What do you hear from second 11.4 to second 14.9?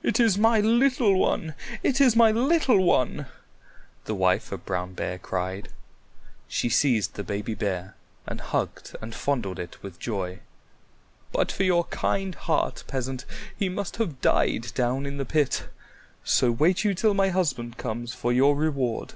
for your kind heart, Peasant, he must have died